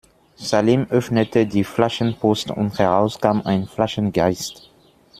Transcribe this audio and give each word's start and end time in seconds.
Salim 0.37 0.87
öffnete 0.89 1.45
die 1.45 1.63
Flaschenpost 1.63 2.49
und 2.49 2.79
heraus 2.79 3.21
kam 3.21 3.43
ein 3.45 3.67
Flaschengeist. 3.67 4.71